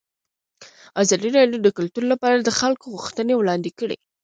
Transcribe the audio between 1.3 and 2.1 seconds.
راډیو د کلتور